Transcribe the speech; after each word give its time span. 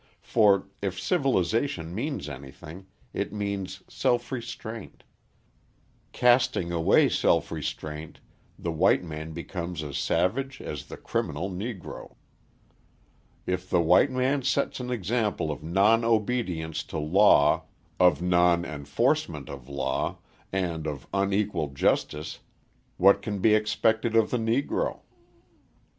For, 0.23 0.65
if 0.81 0.99
civilisation 0.99 1.93
means 1.93 2.27
anything, 2.27 2.87
it 3.13 3.31
means 3.31 3.83
self 3.87 4.31
restraint; 4.31 5.03
casting 6.11 6.71
away 6.71 7.07
self 7.07 7.51
restraint 7.51 8.19
the 8.57 8.71
white 8.71 9.03
man 9.03 9.31
becomes 9.33 9.83
as 9.83 9.99
savage 9.99 10.59
as 10.59 10.87
the 10.87 10.97
criminal 10.97 11.51
Negro. 11.51 12.15
If 13.45 13.69
the 13.69 13.79
white 13.79 14.09
man 14.09 14.41
sets 14.41 14.79
an 14.79 14.89
example 14.89 15.51
of 15.51 15.61
non 15.61 16.03
obedience 16.03 16.81
to 16.85 16.97
law, 16.97 17.65
of 17.99 18.23
non 18.23 18.65
enforcement 18.65 19.49
of 19.49 19.69
law, 19.69 20.17
and 20.51 20.87
of 20.87 21.05
unequal 21.13 21.73
justice, 21.73 22.39
what 22.97 23.21
can 23.21 23.37
be 23.37 23.53
expected 23.53 24.15
of 24.15 24.31
the 24.31 24.39
Negro? 24.39 25.01